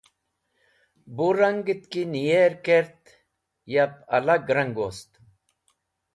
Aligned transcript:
Bu 1.17 1.27
rangẽt 1.37 1.83
ki 1.91 2.01
neyẽr 2.11 2.53
kert 2.65 3.01
yab 3.73 3.93
alag 4.15 4.43
rang 4.55 4.73
wost. 4.79 5.11